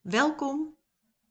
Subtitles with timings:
[0.00, 0.76] Welkom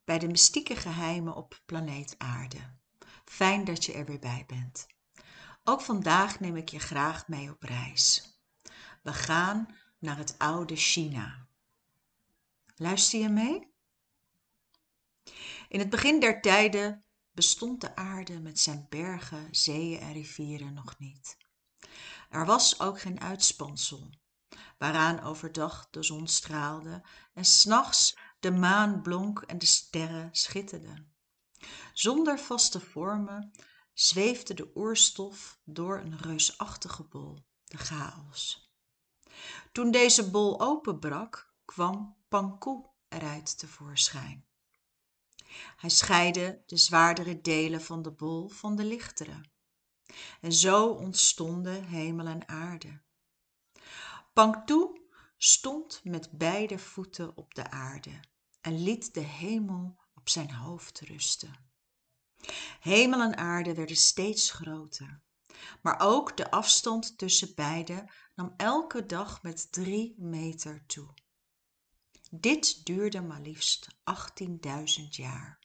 [0.06, 2.78] bij de mystieke geheimen op planeet Aarde.
[3.26, 4.88] Fijn dat je er weer bij bent.
[5.64, 8.38] Ook vandaag neem ik je graag mee op reis.
[9.04, 11.48] We gaan naar het oude China.
[12.76, 13.74] Luister je mee?
[15.68, 21.00] In het begin der tijden bestond de aarde met zijn bergen, zeeën en rivieren nog
[21.00, 21.38] niet.
[22.30, 24.10] Er was ook geen uitspansel,
[24.78, 31.14] waaraan overdag de zon straalde en s'nachts de maan blonk en de sterren schitterden.
[31.94, 33.52] Zonder vaste vormen
[33.94, 38.72] zweefde de oerstof door een reusachtige bol, de chaos.
[39.72, 44.48] Toen deze bol openbrak, kwam Pankoe eruit tevoorschijn.
[45.78, 49.42] Hij scheidde de zwaardere delen van de bol van de lichtere.
[50.42, 53.02] En zo ontstonden hemel en aarde.
[55.42, 58.20] Stond met beide voeten op de aarde
[58.62, 61.56] en liet de hemel op zijn hoofd rusten.
[62.80, 65.22] Hemel en aarde werden steeds groter,
[65.82, 71.14] maar ook de afstand tussen beide nam elke dag met drie meter toe.
[72.32, 73.88] Dit duurde maar liefst
[75.02, 75.60] 18.000 jaar.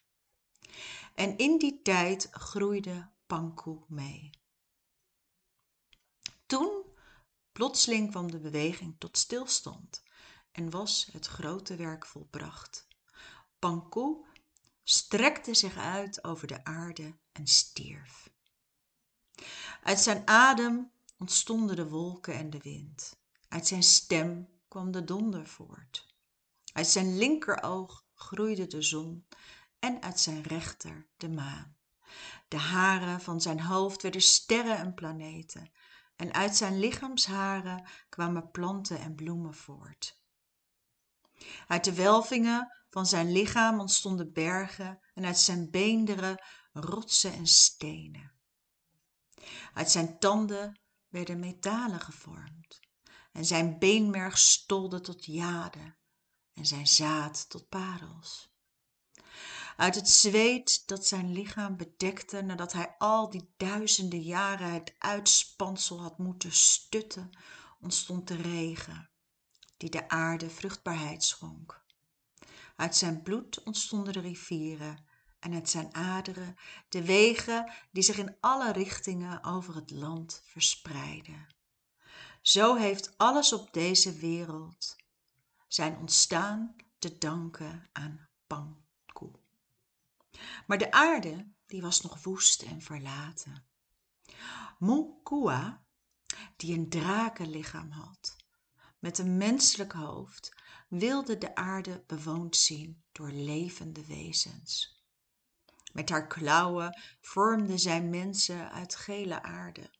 [1.15, 4.29] En in die tijd groeide Pankoe mee.
[6.45, 6.84] Toen
[7.55, 10.03] plotseling kwam de beweging tot stilstand
[10.51, 12.87] en was het grote werk volbracht.
[13.59, 14.25] Pankoe
[14.83, 18.29] strekte zich uit over de aarde en stierf.
[19.83, 23.19] Uit zijn adem ontstonden de wolken en de wind.
[23.47, 26.15] Uit zijn stem kwam de donder voort.
[26.73, 29.27] Uit zijn linkeroog groeide de zon
[29.79, 31.75] en uit zijn rechter de maan.
[32.47, 35.71] De haren van zijn hoofd werden sterren en planeten
[36.15, 40.19] en uit zijn lichaamsharen kwamen planten en bloemen voort.
[41.67, 46.43] Uit de welvingen van zijn lichaam ontstonden bergen en uit zijn beenderen
[46.73, 48.33] rotsen en stenen.
[49.73, 52.79] Uit zijn tanden werden metalen gevormd
[53.31, 55.95] en zijn beenmerg stolde tot jade
[56.53, 58.54] en zijn zaad tot parels.
[59.75, 66.01] Uit het zweet dat zijn lichaam bedekte nadat hij al die duizenden jaren het uitspansel
[66.01, 67.29] had moeten stutten,
[67.79, 69.09] ontstond de regen,
[69.77, 71.83] die de aarde vruchtbaarheid schonk.
[72.75, 75.05] Uit zijn bloed ontstonden de rivieren
[75.39, 76.55] en uit zijn aderen
[76.89, 81.47] de wegen die zich in alle richtingen over het land verspreiden.
[82.41, 84.95] Zo heeft alles op deze wereld
[85.67, 88.84] zijn ontstaan te danken aan Pankoe.
[90.67, 93.65] Maar de aarde die was nog woest en verlaten.
[94.79, 95.85] Monkua,
[96.55, 98.35] die een drakenlichaam had,
[98.99, 100.53] met een menselijk hoofd,
[100.87, 105.03] wilde de aarde bewoond zien door levende wezens.
[105.93, 109.91] Met haar klauwen vormde zij mensen uit gele aarde.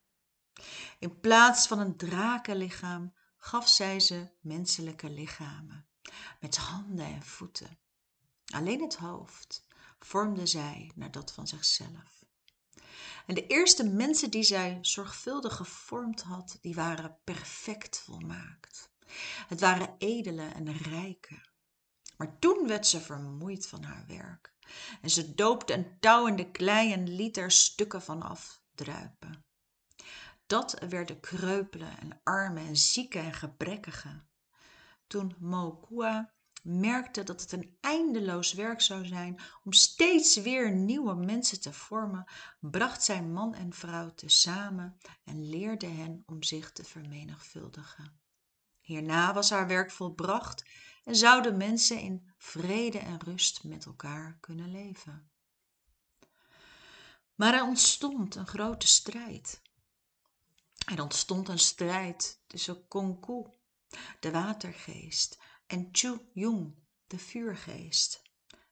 [1.00, 5.88] In plaats van een drakenlichaam gaf zij ze menselijke lichamen,
[6.40, 7.79] met handen en voeten.
[8.46, 9.64] Alleen het hoofd
[10.05, 12.23] vormde zij naar dat van zichzelf.
[13.25, 18.89] En de eerste mensen die zij zorgvuldig gevormd had, die waren perfect volmaakt.
[19.47, 21.45] Het waren edele en rijke.
[22.17, 24.53] Maar toen werd ze vermoeid van haar werk.
[25.01, 29.45] En ze doopte een touw in de klei en liet er stukken van afdruipen.
[30.45, 34.29] Dat werden kreupelen en armen en zieken en gebrekkigen.
[35.07, 36.34] Toen Moukua
[36.65, 42.25] merkte dat het een eindeloos werk zou zijn om steeds weer nieuwe mensen te vormen,
[42.59, 48.19] bracht zij man en vrouw tezamen en leerde hen om zich te vermenigvuldigen.
[48.79, 50.63] Hierna was haar werk volbracht
[51.03, 55.29] en zouden mensen in vrede en rust met elkaar kunnen leven.
[57.35, 59.61] Maar er ontstond een grote strijd.
[60.85, 63.43] Er ontstond een strijd tussen Kongku,
[64.19, 65.37] de watergeest,
[65.67, 66.75] en Chu Yung,
[67.07, 68.22] de vuurgeest.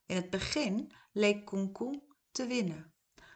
[0.05, 2.01] In het begin leek Kongku
[2.31, 2.93] te winnen,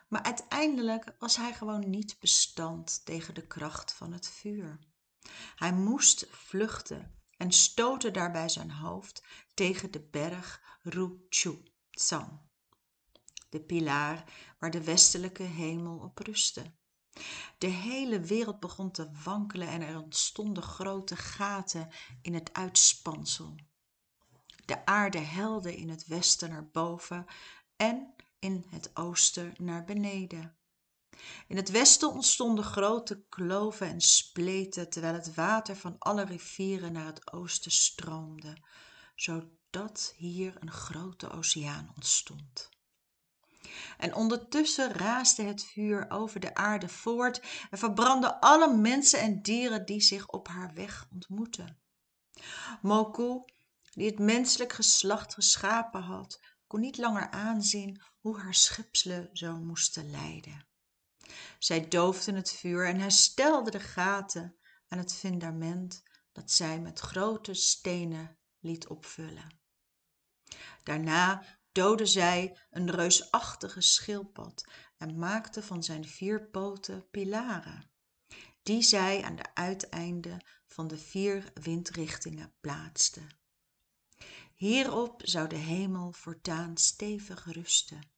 [0.07, 4.79] maar uiteindelijk was hij gewoon niet bestand tegen de kracht van het vuur.
[5.55, 9.23] Hij moest vluchten en stootte daarbij zijn hoofd
[9.53, 12.39] tegen de berg Ruchu Tsang,
[13.49, 16.75] de pilaar waar de westelijke hemel op rustte.
[17.57, 21.89] De hele wereld begon te wankelen en er ontstonden grote gaten
[22.21, 23.55] in het uitspansel.
[24.65, 27.25] De aarde helde in het westen naar boven
[27.75, 30.57] en in het oosten naar beneden.
[31.47, 37.05] In het westen ontstonden grote kloven en spleten terwijl het water van alle rivieren naar
[37.05, 38.57] het oosten stroomde,
[39.69, 42.69] dat hier een grote oceaan ontstond.
[43.97, 49.85] En ondertussen raasde het vuur over de aarde voort en verbrandde alle mensen en dieren
[49.85, 51.79] die zich op haar weg ontmoetten.
[52.81, 53.43] Moku,
[53.93, 60.09] die het menselijk geslacht geschapen had, kon niet langer aanzien hoe haar schepselen zo moesten
[60.11, 60.67] lijden.
[61.59, 64.55] Zij doofde het vuur en herstelde de gaten
[64.87, 69.59] aan het fundament dat zij met grote stenen liet opvullen.
[70.83, 71.43] Daarna
[71.77, 74.65] doodde zij een reusachtige schildpad
[74.97, 77.91] en maakte van zijn vier poten pilaren,
[78.63, 83.21] die zij aan de uiteinden van de vier windrichtingen plaatste.
[84.55, 88.11] Hierop zou de hemel voortaan stevig rusten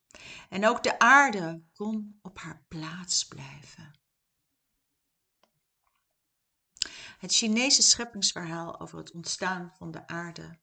[0.48, 4.00] en ook de aarde kon op haar plaats blijven.
[7.18, 10.58] Het Chinese scheppingsverhaal over het ontstaan van de aarde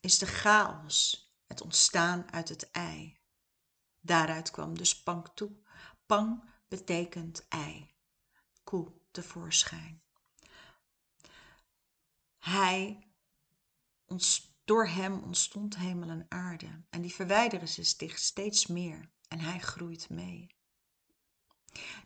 [0.00, 1.21] is de chaos,
[1.52, 3.16] het ontstaan uit het ei.
[4.00, 5.50] Daaruit kwam dus Pang toe.
[6.06, 7.94] Pang betekent ei,
[8.64, 10.02] koe tevoorschijn.
[12.38, 13.08] Hij,
[14.64, 20.10] door hem ontstond hemel en aarde en die verwijderen zich steeds meer en hij groeit
[20.10, 20.46] mee.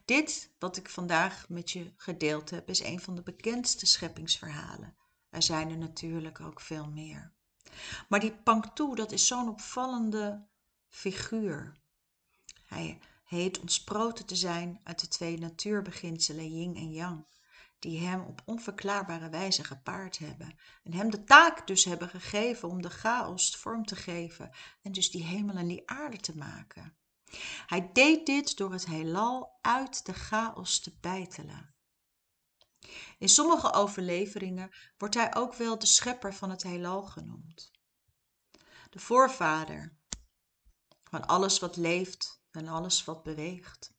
[0.05, 4.97] Dit wat ik vandaag met je gedeeld heb is een van de bekendste scheppingsverhalen.
[5.29, 7.36] Er zijn er natuurlijk ook veel meer.
[8.09, 10.47] Maar die Pangtu, dat is zo'n opvallende
[10.89, 11.73] figuur.
[12.65, 17.27] Hij heet ontsproten te zijn uit de twee natuurbeginselen yin en yang,
[17.79, 22.83] die hem op onverklaarbare wijze gepaard hebben en hem de taak dus hebben gegeven om
[22.83, 24.51] de chaos vorm te geven
[24.83, 26.97] en dus die hemel en die aarde te maken.
[27.67, 31.75] Hij deed dit door het heelal uit de chaos te bijtelen.
[33.19, 37.71] In sommige overleveringen wordt hij ook wel de schepper van het heelal genoemd.
[38.91, 39.97] De voorvader
[41.05, 43.95] van alles wat leeft en alles wat beweegt.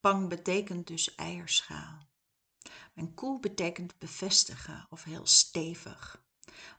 [0.00, 2.08] Pang betekent dus eierschaal.
[2.94, 6.24] En koe betekent bevestigen of heel stevig.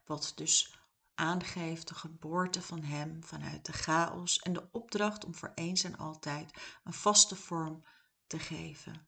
[0.04, 0.80] Wat dus
[1.16, 5.98] aangeeft de geboorte van hem vanuit de chaos en de opdracht om voor eens en
[5.98, 7.86] altijd een vaste vorm
[8.28, 9.08] te geven.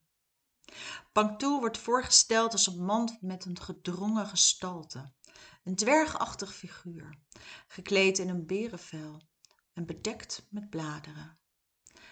[1.12, 5.12] Pangtu wordt voorgesteld als een man met een gedrongen gestalte,
[5.64, 7.18] een dwergachtig figuur,
[7.68, 9.22] gekleed in een berenvel
[9.72, 11.38] en bedekt met bladeren.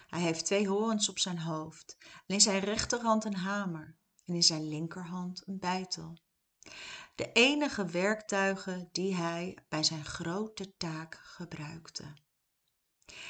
[0.07, 4.43] Hij heeft twee horens op zijn hoofd en in zijn rechterhand een hamer en in
[4.43, 6.17] zijn linkerhand een beitel
[7.17, 12.13] de enige werktuigen die hij bij zijn grote taak gebruikte.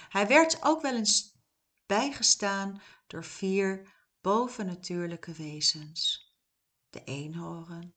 [0.10, 1.36] Hij werd ook wel eens
[1.86, 6.32] bijgestaan door vier bovennatuurlijke wezens.
[6.90, 7.94] De eenhoorn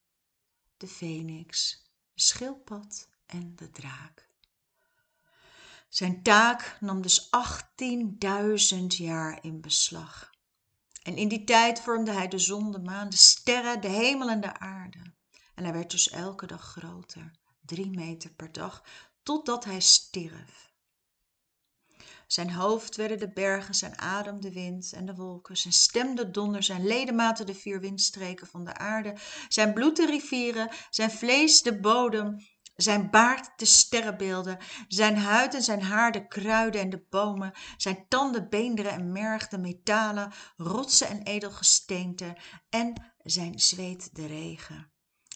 [0.76, 1.82] de feniks
[2.14, 4.28] de schildpad en de draak.
[5.88, 7.30] Zijn taak nam dus
[8.74, 10.30] 18.000 jaar in beslag.
[11.02, 14.40] En in die tijd vormde hij de zon de maan de sterren de hemel en
[14.40, 15.18] de aarde
[15.60, 17.30] en hij werd dus elke dag groter
[17.60, 18.84] drie meter per dag
[19.22, 20.72] totdat hij stierf.
[22.26, 25.56] Zijn hoofd werden de bergen zijn adem de wind en de wolken.
[25.56, 29.16] Zijn stem de donder zijn ledematen de vier windstreken van de aarde.
[29.48, 32.36] Zijn bloed de rivieren zijn vlees de bodem
[32.76, 34.58] zijn baard de sterrenbeelden.
[34.88, 37.52] Zijn huid en zijn haar de kruiden en de bomen.
[37.76, 42.36] Zijn tanden beenderen en merg de metalen rotsen en edelgesteenten.
[42.68, 44.90] En zijn zweet de regen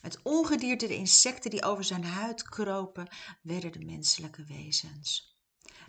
[0.04, 3.08] het ongedierte de insecten die over zijn huid kropen
[3.42, 5.38] werden de menselijke wezens.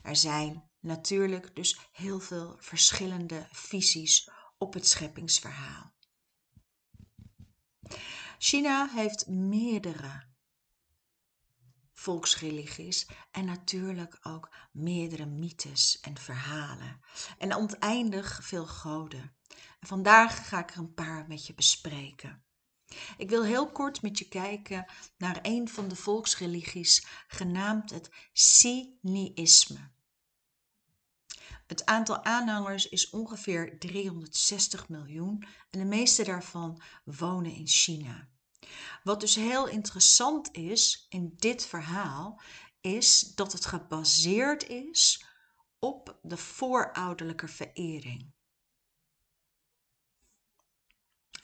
[0.04, 5.94] Er zijn natuurlijk dus heel veel verschillende visies op het scheppingsverhaal.
[8.38, 10.24] China heeft meerdere
[11.94, 17.00] volksreligies en natuurlijk ook meerdere mythes en verhalen.
[17.38, 19.36] En oneindig veel goden.
[19.80, 22.45] En vandaag ga ik er een paar met je bespreken
[23.18, 24.86] ik wil heel kort met je kijken
[25.18, 29.94] naar een van de volksreligies genaamd het Siniïsme
[31.66, 38.30] het aantal aanhangers is ongeveer 360 miljoen en de meeste daarvan wonen in China.
[39.04, 42.42] Wat dus heel interessant is in dit verhaal,
[42.82, 45.26] is dat het gebaseerd is
[45.80, 48.34] op de voorouderlijke verering.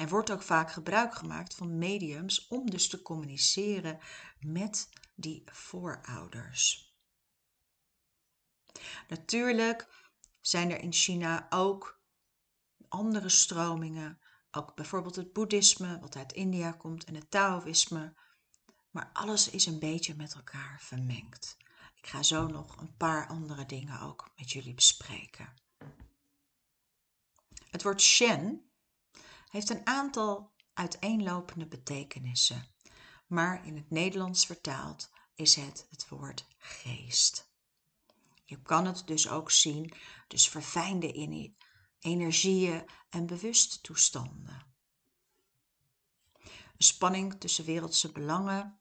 [0.01, 3.99] Er wordt ook vaak gebruik gemaakt van mediums om dus te communiceren
[4.39, 6.95] met die voorouders.
[9.07, 9.87] Natuurlijk
[10.39, 12.01] zijn er in China ook
[12.87, 14.19] andere stromingen.
[14.51, 18.13] Ook bijvoorbeeld het boeddhisme, wat uit India komt, en het Taoïsme.
[18.91, 21.57] Maar alles is een beetje met elkaar vermengd.
[21.95, 25.53] Ik ga zo nog een paar andere dingen ook met jullie bespreken.
[27.69, 28.70] Het woord Shen
[29.51, 32.67] heeft een aantal uiteenlopende betekenissen,
[33.27, 37.49] maar in het Nederlands vertaald is het het woord geest.
[38.45, 39.93] Je kan het dus ook zien,
[40.27, 41.11] dus verfijnde
[41.99, 44.65] energieën en bewuste toestanden.
[46.41, 48.79] Een spanning tussen wereldse belangen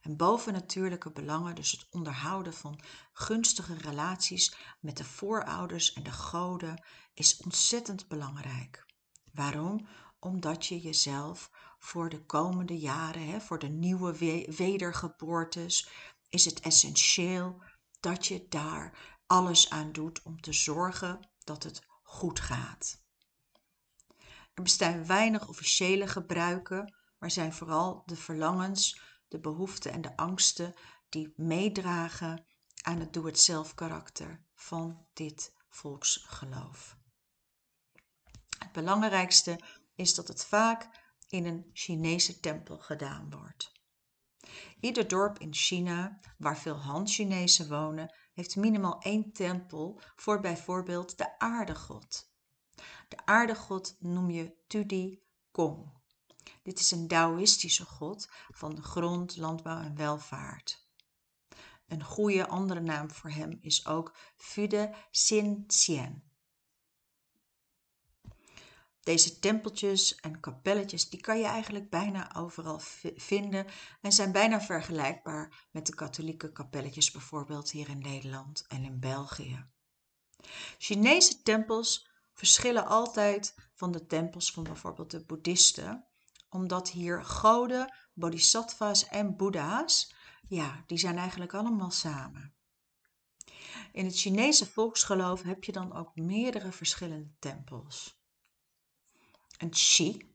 [0.00, 2.80] en bovennatuurlijke belangen, dus het onderhouden van
[3.12, 6.84] gunstige relaties met de voorouders en de goden,
[7.14, 8.85] is ontzettend belangrijk.
[9.36, 9.86] Waarom?
[10.18, 14.16] Omdat je jezelf voor de komende jaren, hè, voor de nieuwe
[14.56, 15.88] wedergeboortes,
[16.28, 17.62] is het essentieel
[18.00, 23.04] dat je daar alles aan doet om te zorgen dat het goed gaat.
[24.54, 30.74] Er bestaan weinig officiële gebruiken, maar zijn vooral de verlangens, de behoeften en de angsten
[31.08, 32.46] die meedragen
[32.82, 36.95] aan het doe-het-zelf karakter van dit volksgeloof.
[38.66, 39.60] Het belangrijkste
[39.94, 40.88] is dat het vaak
[41.28, 43.72] in een Chinese tempel gedaan wordt.
[44.80, 51.38] Ieder dorp in China waar veel Han-Chinezen wonen, heeft minimaal één tempel voor bijvoorbeeld de
[51.38, 52.30] aardegod.
[53.08, 55.92] De aardegod noem je Tudi Gong.
[56.62, 60.88] Dit is een Taoïstische god van de grond, landbouw en welvaart.
[61.86, 66.22] Een goede andere naam voor hem is ook Fude Xin Xian.
[69.06, 72.78] Deze tempeltjes en kapelletjes die kan je eigenlijk bijna overal
[73.16, 73.66] vinden
[74.00, 79.66] en zijn bijna vergelijkbaar met de katholieke kapelletjes bijvoorbeeld hier in Nederland en in België.
[80.78, 86.06] Chinese tempels verschillen altijd van de tempels van bijvoorbeeld de boeddhisten,
[86.48, 90.14] omdat hier goden, bodhisattvas en boeddha's,
[90.48, 92.54] ja, die zijn eigenlijk allemaal samen.
[93.92, 98.24] In het Chinese volksgeloof heb je dan ook meerdere verschillende tempels
[99.58, 100.34] een Chi.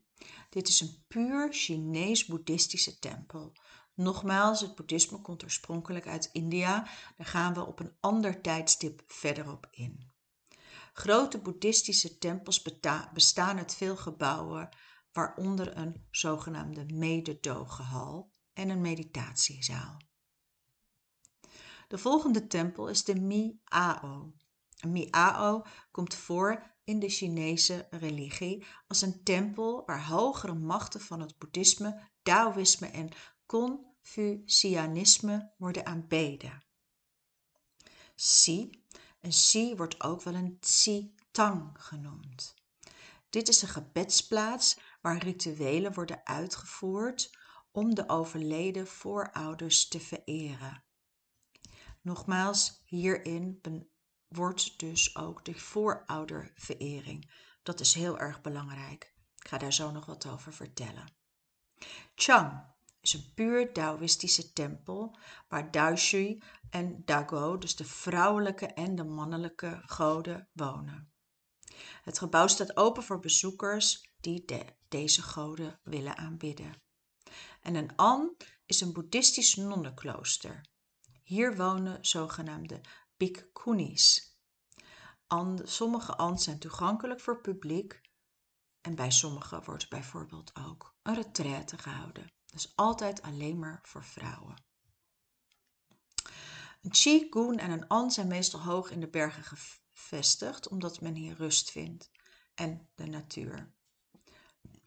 [0.50, 3.54] Dit is een puur Chinees-boeddhistische tempel.
[3.94, 6.88] Nogmaals, het boeddhisme komt oorspronkelijk uit India.
[7.18, 10.12] Daar gaan we op een ander tijdstip verderop in.
[10.94, 12.62] Grote boeddhistische tempels
[13.14, 14.70] bestaan uit veel gebouwen,
[15.12, 19.98] waaronder een zogenaamde mededogehal en een meditatiezaal.
[21.88, 24.34] De volgende tempel is de Miao.
[24.88, 31.38] Miao komt voor in de Chinese religie als een tempel waar hogere machten van het
[31.38, 33.10] boeddhisme, Taoïsme en
[33.46, 36.64] Confucianisme worden aanbeden.
[38.16, 38.70] Si,
[39.22, 42.54] een si wordt ook wel een tsi-tang genoemd.
[43.30, 47.38] Dit is een gebedsplaats waar rituelen worden uitgevoerd
[47.72, 50.84] om de overleden voorouders te vereren.
[52.02, 53.60] Nogmaals, hierin
[54.32, 57.32] wordt dus ook de voorouderverering.
[57.64, 59.14] Dat is heel erg belangrijk.
[59.38, 61.14] Ik ga daar zo nog wat over vertellen.
[62.16, 62.64] Chang
[63.02, 69.82] is een puur Taoïstische tempel waar Daishui en Dago, dus de vrouwelijke en de mannelijke
[69.86, 71.12] goden, wonen.
[72.04, 74.46] Het gebouw staat open voor bezoekers die
[74.88, 76.82] deze goden willen aanbidden.
[77.62, 80.62] En een An is een boeddhistisch nonnenklooster.
[81.24, 82.82] Hier wonen zogenaamde
[83.22, 84.36] bhikkhunis.
[85.64, 88.02] Sommige ans zijn toegankelijk voor publiek
[88.82, 92.32] en bij sommige wordt bijvoorbeeld ook een retraite gehouden.
[92.46, 94.64] Dus altijd alleen maar voor vrouwen.
[96.82, 101.36] Een goen en een an zijn meestal hoog in de bergen gevestigd, omdat men hier
[101.36, 102.12] rust vindt
[102.54, 103.74] en de natuur.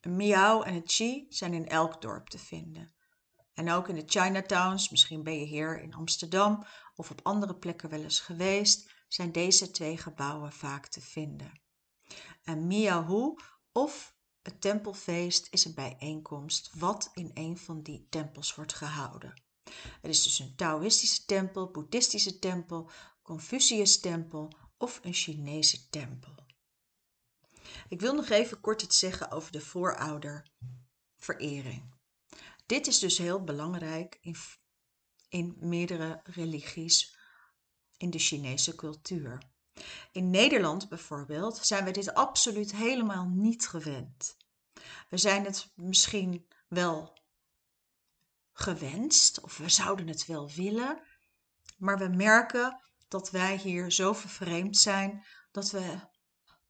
[0.00, 2.93] Een miao en een chi zijn in elk dorp te vinden.
[3.54, 7.90] En ook in de Chinatowns, misschien ben je hier in Amsterdam of op andere plekken
[7.90, 11.62] wel eens geweest, zijn deze twee gebouwen vaak te vinden.
[12.44, 13.34] Een miahu
[13.72, 19.42] of het tempelfeest is een bijeenkomst wat in een van die tempels wordt gehouden.
[20.00, 22.90] Het is dus een Taoïstische tempel, Boeddhistische tempel,
[23.22, 26.34] Confucius tempel of een Chinese tempel.
[27.88, 31.93] Ik wil nog even kort iets zeggen over de voorouderverering.
[32.66, 34.36] Dit is dus heel belangrijk in,
[35.28, 37.16] in meerdere religies
[37.96, 39.42] in de Chinese cultuur.
[40.12, 44.36] In Nederland bijvoorbeeld zijn we dit absoluut helemaal niet gewend.
[45.08, 47.18] We zijn het misschien wel
[48.52, 51.02] gewenst of we zouden het wel willen,
[51.78, 55.98] maar we merken dat wij hier zo vervreemd zijn dat we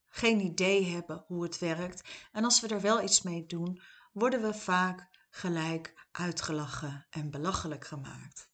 [0.07, 2.09] geen idee hebben hoe het werkt.
[2.33, 3.83] En als we er wel iets mee doen,
[4.13, 8.51] worden we vaak gelijk uitgelachen en belachelijk gemaakt.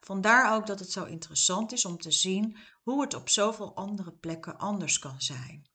[0.00, 4.12] Vandaar ook dat het zo interessant is om te zien hoe het op zoveel andere
[4.12, 5.68] plekken anders kan zijn.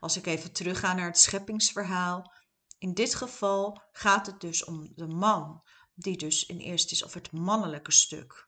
[0.00, 2.32] Als ik even terugga naar het scheppingsverhaal,
[2.78, 5.62] in dit geval gaat het dus om de man,
[5.94, 8.46] die dus in eerste is, of het mannelijke stuk,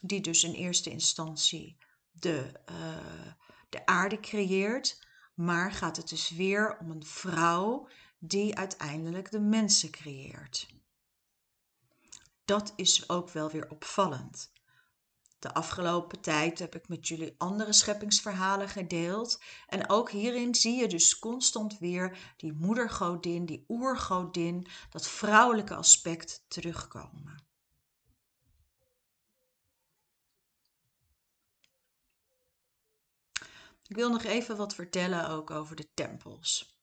[0.00, 1.76] die dus in eerste instantie
[2.10, 3.32] de, uh,
[3.68, 7.88] de aarde creëert, maar gaat het dus weer om een vrouw
[8.28, 10.68] die uiteindelijk de mensen creëert.
[12.44, 14.52] Dat is ook wel weer opvallend.
[15.38, 19.42] De afgelopen tijd heb ik met jullie andere scheppingsverhalen gedeeld.
[19.66, 26.44] En ook hierin zie je dus constant weer die moedergodin, die oergodin, dat vrouwelijke aspect
[26.48, 27.46] terugkomen.
[33.86, 36.73] Ik wil nog even wat vertellen ook over de tempels.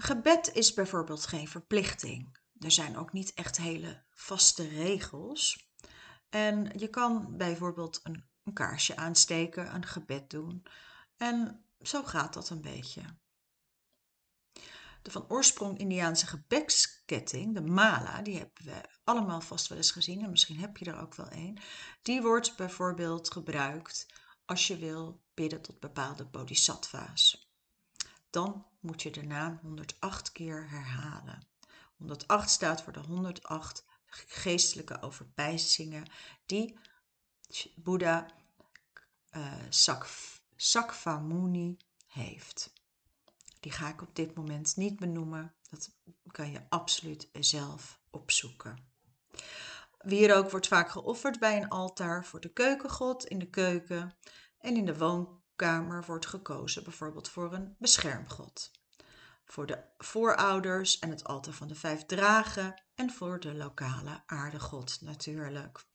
[0.00, 2.38] Gebed is bijvoorbeeld geen verplichting.
[2.58, 5.68] Er zijn ook niet echt hele vaste regels.
[6.28, 10.66] En je kan bijvoorbeeld een, kaarsje aansteken, een gebed doen.
[11.16, 13.02] En zo gaat dat een beetje.
[15.02, 20.22] De van oorsprong Indiaanse gebedsketting, de mala, die hebben we allemaal vast wel eens gezien
[20.22, 21.58] en misschien heb je er ook wel een.
[22.02, 24.06] Die wordt bijvoorbeeld gebruikt
[24.44, 27.47] als je wil bidden tot bepaalde bodhisattva's.
[28.30, 31.46] Dan moet je de naam 108 keer herhalen.
[31.96, 36.06] 108 staat voor de 108 geestelijke overpijzingen
[36.46, 36.78] die
[37.74, 38.26] Boeddha
[39.36, 39.52] uh,
[40.56, 42.72] Sakvamuni heeft.
[43.60, 45.54] Die ga ik op dit moment niet benoemen.
[45.70, 45.90] Dat
[46.30, 48.78] kan je absoluut zelf opzoeken.
[49.98, 54.16] Wierook wordt vaak geofferd bij een altaar voor de keukengod in de keuken.
[54.58, 54.96] En in de
[55.58, 58.70] woonkamer wordt gekozen bijvoorbeeld voor een beschermgod
[59.48, 64.98] voor de voorouders en het altaar van de vijf dragen en voor de lokale aardegod
[65.00, 65.86] natuurlijk.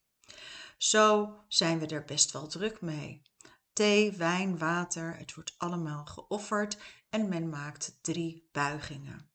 [0.78, 3.22] Zo zijn we er best wel druk mee.
[3.74, 6.78] Thee, wijn, water, het wordt allemaal geofferd
[7.10, 9.30] en men maakt drie buigingen.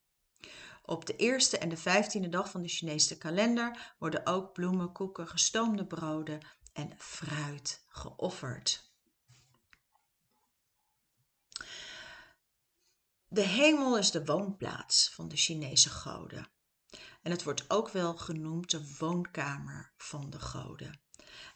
[0.83, 5.29] Op de eerste en de vijftiende dag van de Chinese kalender worden ook bloemen, koeken,
[5.29, 6.41] gestoomde broden
[6.73, 8.88] en fruit geofferd.
[13.31, 16.49] De hemel is de woonplaats van de Chinese goden.
[17.23, 21.01] En het wordt ook wel genoemd de woonkamer van de goden.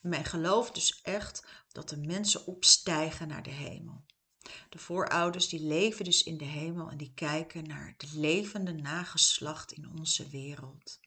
[0.01, 4.05] men gelooft dus echt dat de mensen opstijgen naar de hemel.
[4.69, 9.73] De voorouders die leven dus in de hemel en die kijken naar het levende nageslacht
[9.73, 11.01] in onze wereld.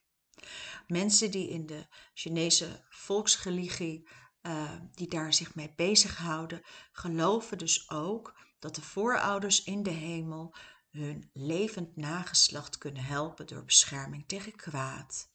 [0.87, 4.07] Mensen die in de Chinese volksreligie,
[4.41, 10.55] uh, die daar zich mee bezighouden, geloven dus ook dat de voorouders in de hemel
[10.89, 15.29] hun levend nageslacht kunnen helpen door bescherming tegen kwaad.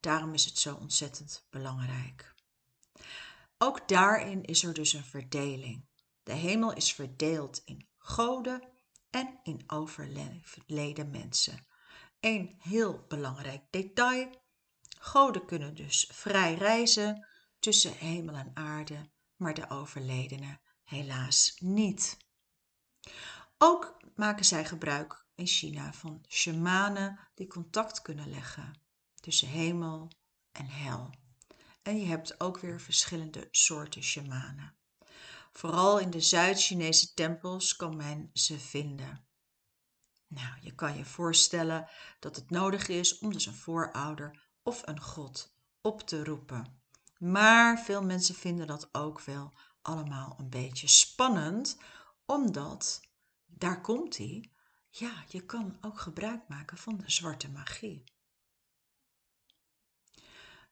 [0.00, 2.34] Daarom is het zo ontzettend belangrijk.
[3.58, 5.86] Ook daarin is er dus een verdeling.
[6.22, 8.62] De hemel is verdeeld in goden
[9.10, 11.66] en in overleden mensen.
[12.20, 14.44] Een heel belangrijk detail.
[14.98, 17.26] Goden kunnen dus vrij reizen
[17.58, 22.16] tussen hemel en aarde, maar de overledenen helaas niet.
[23.58, 28.80] Ook maken zij gebruik in China van shamanen die contact kunnen leggen
[29.14, 30.10] tussen hemel
[30.52, 31.10] en hel.
[31.82, 34.74] En je hebt ook weer verschillende soorten shamanen.
[35.52, 39.26] Vooral in de Zuid-Chinese tempels kan men ze vinden.
[40.26, 41.88] Nou, je kan je voorstellen
[42.18, 46.80] dat het nodig is om dus een voorouder of een god op te roepen.
[47.18, 51.76] Maar veel mensen vinden dat ook wel allemaal een beetje spannend,
[52.26, 53.00] omdat
[53.46, 54.50] daar komt hij.
[54.88, 58.04] Ja, je kan ook gebruik maken van de zwarte magie.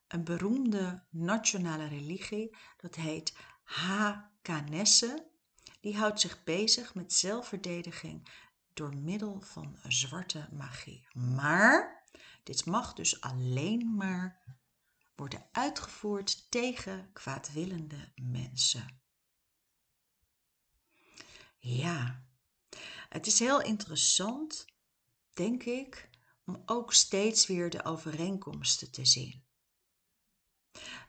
[0.08, 5.30] Een beroemde nationale religie, dat heet Hakanesse,
[5.80, 8.28] die houdt zich bezig met zelfverdediging
[8.72, 11.06] door middel van zwarte magie.
[11.12, 12.04] Maar
[12.42, 14.42] dit mag dus alleen maar
[15.14, 19.03] worden uitgevoerd tegen kwaadwillende mensen.
[21.66, 22.24] Ja,
[23.09, 24.64] het is heel interessant,
[25.33, 26.11] denk ik,
[26.44, 29.44] om ook steeds weer de overeenkomsten te zien.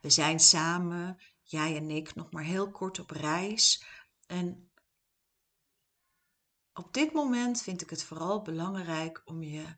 [0.01, 3.83] We zijn samen, jij en ik, nog maar heel kort op reis.
[4.27, 4.71] En
[6.73, 9.77] op dit moment vind ik het vooral belangrijk om je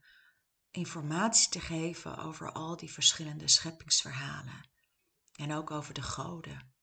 [0.71, 4.69] informatie te geven over al die verschillende scheppingsverhalen.
[5.35, 6.76] En ook over de goden.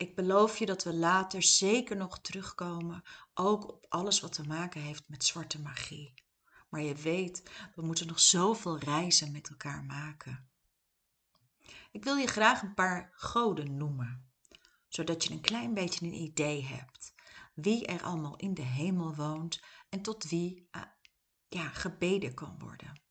[0.00, 3.02] Ik beloof je dat we later zeker nog terugkomen,
[3.34, 6.14] ook op alles wat te maken heeft met zwarte magie.
[6.68, 10.50] Maar je weet, we moeten nog zoveel reizen met elkaar maken.
[11.92, 14.30] Ik wil je graag een paar goden noemen,
[14.88, 17.12] zodat je een klein beetje een idee hebt
[17.54, 20.82] wie er allemaal in de hemel woont en tot wie uh,
[21.48, 23.02] ja, gebeden kan worden.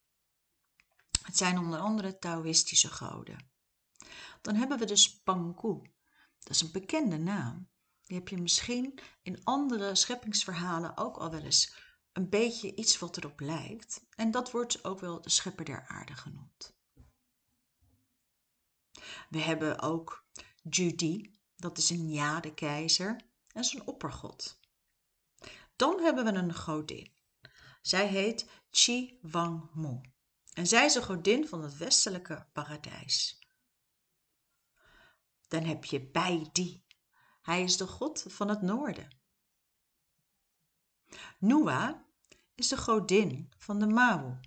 [1.23, 3.49] Het zijn onder andere Taoïstische goden.
[4.41, 5.81] Dan hebben we dus Pangu.
[6.49, 7.69] Dat is een bekende naam.
[8.05, 11.75] Die heb je misschien in andere scheppingsverhalen ook al wel eens
[12.11, 14.05] een beetje iets wat erop lijkt.
[14.15, 16.77] En dat wordt ook wel de schepper der aarde genoemd.
[19.29, 20.25] We hebben ook
[20.69, 24.59] Judy, dat is een jade-keizer en zijn oppergod.
[25.75, 27.11] Dan hebben we een godin.
[27.81, 30.01] Zij heet Chi Wang Mu.
[30.53, 33.38] En zij is een godin van het westelijke paradijs.
[35.49, 36.83] Dan heb je Bai Di.
[37.41, 39.17] Hij is de god van het noorden.
[41.37, 42.05] Nua
[42.55, 44.39] is de godin van de Mawu.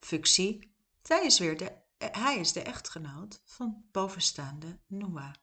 [0.00, 5.34] Fuxi, zij is weer de, hij is de echtgenoot van bovenstaande Nua.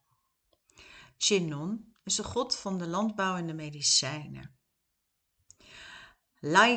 [1.18, 4.60] Chinnon is de god van de landbouw en de medicijnen.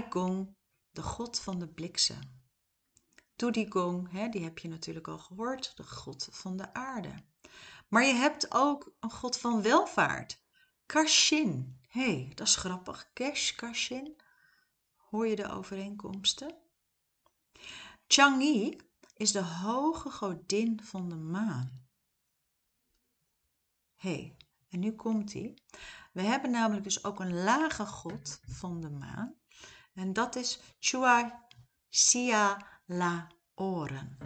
[0.09, 0.57] Gong,
[0.91, 2.44] de god van de bliksem.
[3.37, 7.15] Tudigong, hè, die heb je natuurlijk al gehoord, de god van de aarde.
[7.89, 10.43] Maar je hebt ook een god van welvaart,
[10.87, 11.81] Kashin.
[11.89, 13.11] Hé, hey, dat is grappig.
[13.13, 14.17] Kesh, Kashin.
[14.97, 16.57] Hoor je de overeenkomsten?
[18.07, 18.77] Chang'e
[19.17, 21.87] is de hoge godin van de maan.
[23.95, 24.37] Hé, hey,
[24.69, 25.59] en nu komt hij.
[26.13, 29.35] We hebben namelijk dus ook een lage god van de maan.
[29.95, 31.47] En dat is Chua
[31.89, 34.19] Sia La Oren.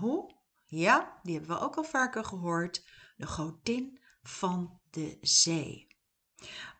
[0.00, 0.26] Hu,
[0.66, 2.84] ja, die hebben we ook al vaker gehoord.
[3.16, 5.86] De godin van de zee.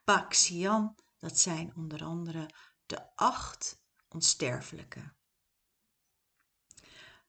[0.05, 2.51] Baxian, dat zijn onder andere
[2.87, 5.15] de acht onsterfelijke.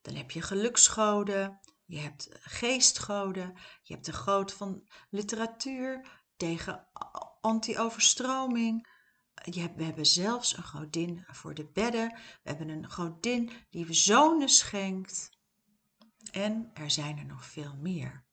[0.02, 6.88] Dan heb je geluksgoden, je hebt geestgoden, je hebt de goot van literatuur tegen
[7.42, 8.93] anti-overstroming.
[9.76, 12.10] We hebben zelfs een godin voor de bedden.
[12.10, 15.30] We hebben een godin die zonen schenkt.
[16.32, 18.26] En er zijn er nog veel meer.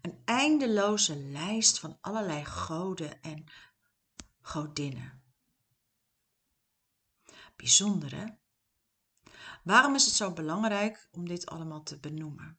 [0.00, 3.44] Een eindeloze lijst van allerlei goden en
[4.40, 5.22] godinnen.
[7.56, 8.38] Bijzonder?
[9.64, 12.58] Waarom is het zo belangrijk om dit allemaal te benoemen?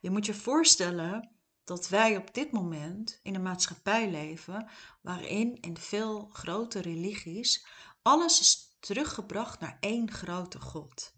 [0.00, 4.70] Je moet je voorstellen dat wij op dit moment in een maatschappij leven
[5.00, 7.66] waarin in veel grote religies
[8.02, 11.14] alles is teruggebracht naar één grote God.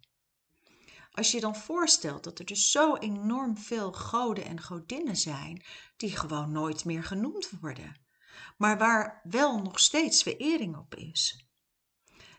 [1.12, 5.64] Als je dan voorstelt dat er dus zo enorm veel goden en godinnen zijn
[5.96, 8.00] die gewoon nooit meer genoemd worden,
[8.56, 11.48] maar waar wel nog steeds verering op is.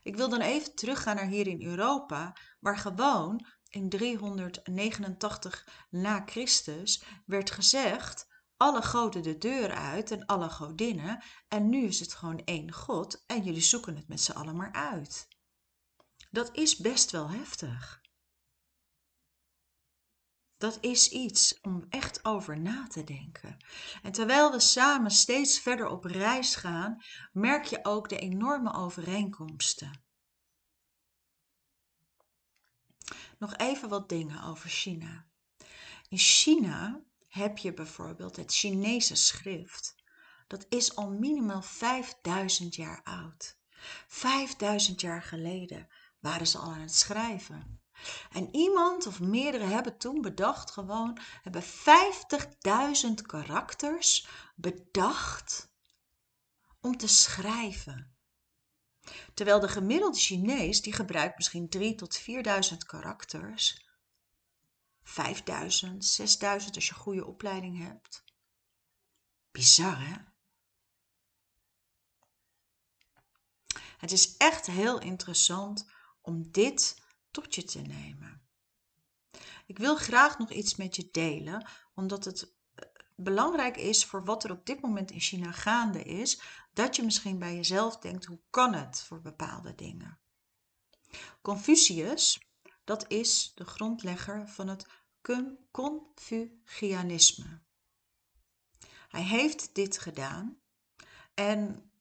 [0.04, 7.04] Ik wil dan even teruggaan naar hier in Europa, waar gewoon in 389 na Christus
[7.26, 12.42] werd gezegd: alle goden de deur uit en alle godinnen, en nu is het gewoon
[12.46, 15.28] één God en jullie zoeken het met z'n allen maar uit.
[16.32, 18.04] Dat is best wel heftig.
[20.58, 23.58] Dat is iets om echt over na te denken.
[24.02, 30.05] En terwijl we samen steeds verder op reis gaan, merk je ook de enorme overeenkomsten.
[33.38, 35.26] Nog even wat dingen over China.
[36.10, 39.95] In China heb je bijvoorbeeld het Chinese schrift.
[40.48, 43.58] Dat is al minimaal 5000 jaar oud.
[44.08, 45.88] 5000 jaar geleden
[46.19, 47.80] waren ze al aan het schrijven.
[48.32, 51.69] En iemand of meerdere hebben toen bedacht gewoon, hebben 50.000
[53.26, 55.74] karakters bedacht
[56.82, 58.14] om te schrijven.
[59.34, 63.86] Terwijl de gemiddelde Chinees, die gebruikt misschien 3 tot 4000 karakters.
[65.04, 68.24] 5000, 6000 als je goede opleiding hebt.
[69.52, 70.15] Bizar hè?
[73.98, 75.91] Het is echt heel interessant
[76.22, 78.41] om dit tot je te nemen.
[79.65, 84.44] Ik wil graag nog iets met je delen, omdat het eh, belangrijk is voor wat
[84.44, 86.41] er op dit moment in China gaande is,
[86.76, 90.20] dat je misschien bij jezelf denkt, hoe kan het voor bepaalde dingen?
[91.42, 92.40] Confucius,
[92.84, 94.88] dat is de grondlegger van het
[95.72, 97.62] Confucianisme.
[99.08, 100.58] Hij heeft dit gedaan
[101.34, 101.92] en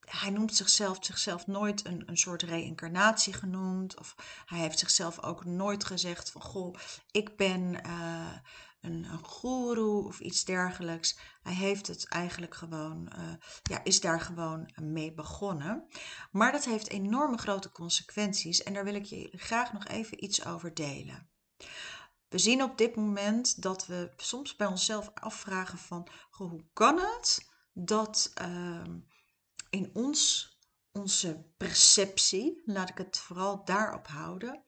[0.00, 3.98] hij noemt zichzelf, zichzelf nooit een, een soort reïncarnatie genoemd.
[3.98, 4.14] Of
[4.46, 6.74] hij heeft zichzelf ook nooit gezegd van, goh,
[7.10, 8.36] ik ben uh,
[8.82, 11.18] een, een goeroe of iets dergelijks.
[11.42, 15.86] Hij heeft het eigenlijk gewoon, uh, ja, is daar gewoon mee begonnen.
[16.30, 20.46] Maar dat heeft enorme grote consequenties en daar wil ik je graag nog even iets
[20.46, 21.30] over delen.
[22.28, 27.50] We zien op dit moment dat we soms bij onszelf afvragen van hoe kan het
[27.72, 28.82] dat uh,
[29.70, 30.50] in ons,
[30.92, 34.62] onze perceptie, laat ik het vooral daarop houden,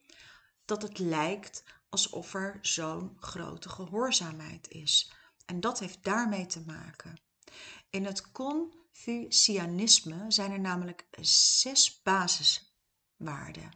[0.65, 1.63] dat het lijkt
[1.95, 5.11] alsof er zo'n grote gehoorzaamheid is.
[5.45, 7.21] En dat heeft daarmee te maken.
[7.89, 13.71] In het Confucianisme zijn er namelijk zes basiswaarden.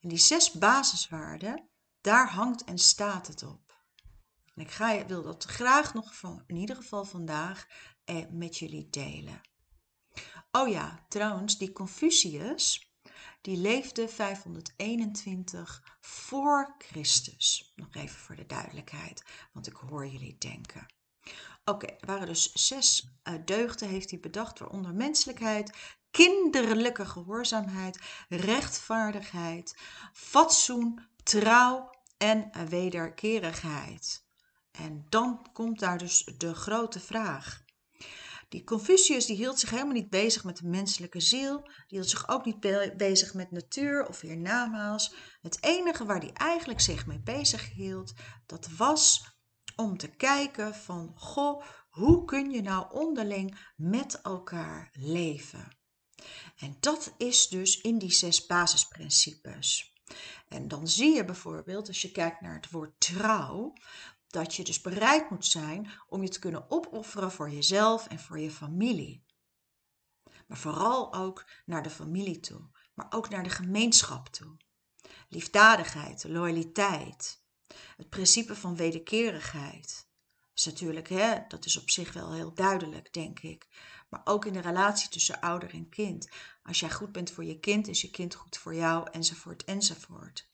[0.00, 1.68] En die zes basiswaarden,
[2.00, 3.82] daar hangt en staat het op.
[4.54, 7.66] En ik ga, wil dat graag nog van, in ieder geval vandaag
[8.04, 9.40] eh, met jullie delen.
[10.50, 12.87] Oh ja, trouwens, die Confucius,
[13.40, 17.72] die leefde 521 voor Christus.
[17.76, 20.86] Nog even voor de duidelijkheid, want ik hoor jullie denken.
[21.64, 25.76] Oké, er waren dus zes uh, deugden heeft hij bedacht, waaronder menselijkheid,
[26.10, 29.76] kinderlijke gehoorzaamheid, rechtvaardigheid,
[30.12, 34.26] fatsoen, trouw en wederkerigheid.
[34.70, 37.66] En dan komt daar dus de grote vraag.
[38.48, 41.62] Die Confucius die hield zich helemaal niet bezig met de menselijke ziel.
[41.62, 42.60] Die hield zich ook niet
[42.96, 45.14] bezig met natuur of hiernamaals.
[45.40, 48.12] Het enige waar hij eigenlijk zich mee bezig hield,
[48.46, 49.36] dat was
[49.76, 55.76] om te kijken van, goh, hoe kun je nou onderling met elkaar leven?
[56.56, 59.92] En dat is dus in die zes basisprincipes.
[60.48, 63.72] En dan zie je bijvoorbeeld, als je kijkt naar het woord trouw,
[64.28, 68.38] dat je dus bereid moet zijn om je te kunnen opofferen voor jezelf en voor
[68.38, 69.24] je familie.
[70.46, 74.56] Maar vooral ook naar de familie toe, maar ook naar de gemeenschap toe.
[75.28, 77.42] Liefdadigheid, loyaliteit,
[77.96, 80.06] het principe van wederkerigheid.
[80.38, 83.68] Dat is natuurlijk, hè, dat is op zich wel heel duidelijk, denk ik.
[84.08, 86.28] Maar ook in de relatie tussen ouder en kind.
[86.62, 90.47] Als jij goed bent voor je kind, is je kind goed voor jou, enzovoort, enzovoort.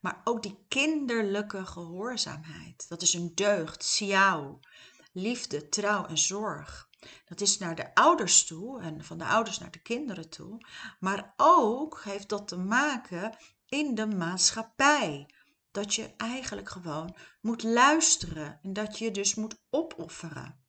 [0.00, 2.88] Maar ook die kinderlijke gehoorzaamheid.
[2.88, 4.60] Dat is een deugd, siao.
[5.12, 6.88] Liefde, trouw en zorg.
[7.24, 10.66] Dat is naar de ouders toe en van de ouders naar de kinderen toe.
[11.00, 15.30] Maar ook heeft dat te maken in de maatschappij.
[15.70, 20.63] Dat je eigenlijk gewoon moet luisteren en dat je dus moet opofferen.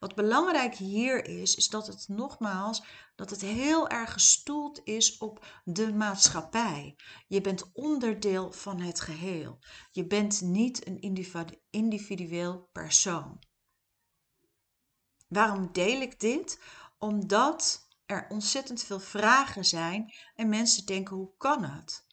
[0.00, 2.82] Wat belangrijk hier is, is dat het nogmaals,
[3.14, 6.96] dat het heel erg gestoeld is op de maatschappij.
[7.26, 9.58] Je bent onderdeel van het geheel.
[9.90, 11.18] Je bent niet een
[11.70, 13.38] individueel persoon.
[15.28, 16.60] Waarom deel ik dit?
[16.98, 22.05] Omdat er ontzettend veel vragen zijn en mensen denken: hoe kan het?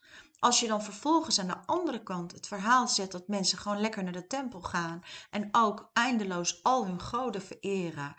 [0.43, 4.03] Als je dan vervolgens aan de andere kant het verhaal zet dat mensen gewoon lekker
[4.03, 8.15] naar de tempel gaan en ook eindeloos al hun goden vereren.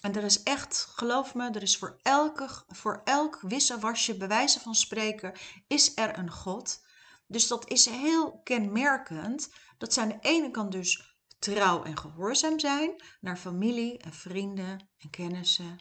[0.00, 4.74] En er is echt, geloof me, er is voor, elke, voor elk wisselwasje, bewijzen van
[4.74, 5.32] spreken,
[5.66, 6.84] is er een God.
[7.26, 9.50] Dus dat is heel kenmerkend.
[9.78, 14.88] Dat ze aan de ene kant dus trouw en gehoorzaam zijn naar familie en vrienden
[14.98, 15.78] en kennissen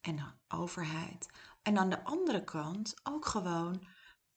[0.00, 1.26] en overheid.
[1.62, 3.86] En aan de andere kant ook gewoon,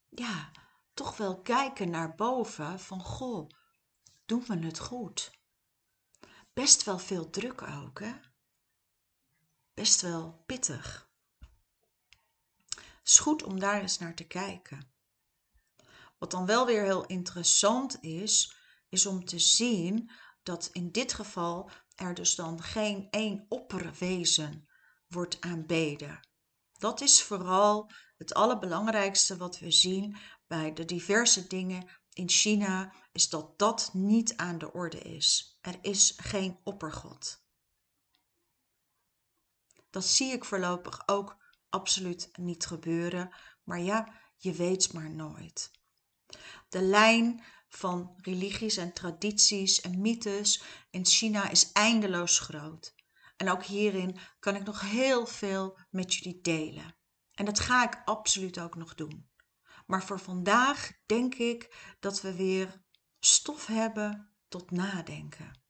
[0.09, 0.49] ja,
[0.97, 3.49] toch wel kijken naar boven van goh,
[4.25, 5.31] doen we het goed?
[6.53, 8.13] Best wel veel druk ook, hè?
[9.73, 11.09] Best wel pittig.
[12.75, 14.91] Het is goed om daar eens naar te kijken.
[16.17, 18.55] Wat dan wel weer heel interessant is,
[18.89, 20.11] is om te zien
[20.43, 24.67] dat in dit geval er dus dan geen één opperwezen
[25.07, 26.26] wordt aanbeden.
[26.77, 33.29] Dat is vooral het allerbelangrijkste wat we zien bij de diverse dingen in China is
[33.29, 35.57] dat dat niet aan de orde is.
[35.61, 37.45] Er is geen oppergod.
[39.89, 41.37] Dat zie ik voorlopig ook
[41.69, 45.71] absoluut niet gebeuren, maar ja, je weet maar nooit.
[46.69, 52.95] De lijn van religies en tradities en mythes in China is eindeloos groot.
[53.37, 56.95] En ook hierin kan ik nog heel veel met jullie delen.
[57.33, 59.29] En dat ga ik absoluut ook nog doen.
[59.85, 62.81] Maar voor vandaag denk ik dat we weer
[63.19, 65.61] stof hebben tot nadenken.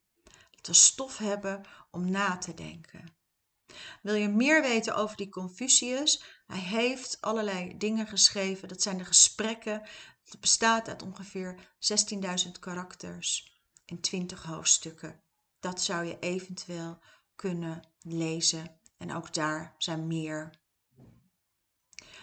[0.51, 3.15] Dat we stof hebben om na te denken.
[4.01, 6.23] Wil je meer weten over die Confucius?
[6.45, 8.67] Hij heeft allerlei dingen geschreven.
[8.67, 9.89] Dat zijn de gesprekken.
[10.23, 11.75] Het bestaat uit ongeveer
[12.45, 15.21] 16.000 karakters in 20 hoofdstukken.
[15.59, 16.99] Dat zou je eventueel
[17.37, 18.79] kunnen lezen.
[18.97, 20.59] En ook daar zijn meer.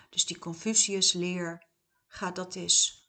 [0.09, 1.73] Dus die Confucius leer
[2.15, 3.09] Ga dat eens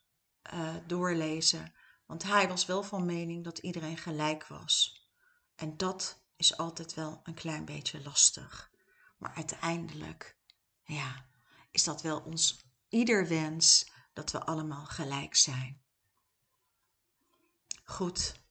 [0.54, 1.74] uh, doorlezen.
[2.06, 5.04] Want hij was wel van mening dat iedereen gelijk was.
[5.56, 8.72] En dat is altijd wel een klein beetje lastig.
[9.18, 10.38] Maar uiteindelijk,
[10.84, 11.26] ja,
[11.72, 15.82] is dat wel ons ieder wens dat we allemaal gelijk zijn.
[17.84, 18.44] Goed.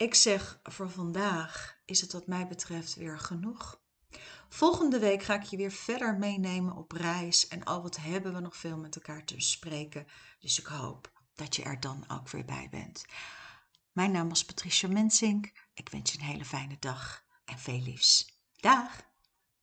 [0.00, 3.80] Ik zeg voor vandaag is het wat mij betreft weer genoeg.
[4.48, 8.40] Volgende week ga ik je weer verder meenemen op reis en al wat hebben we
[8.40, 10.06] nog veel met elkaar te bespreken.
[10.38, 13.04] Dus ik hoop dat je er dan ook weer bij bent.
[13.92, 15.52] Mijn naam is Patricia Mensink.
[15.74, 18.40] Ik wens je een hele fijne dag en veel liefs.
[18.56, 19.09] Dag!